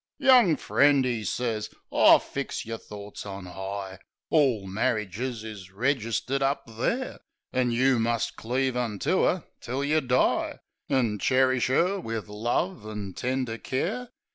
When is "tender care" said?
13.13-14.09